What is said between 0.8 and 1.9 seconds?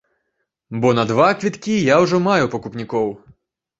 Бо на два квіткі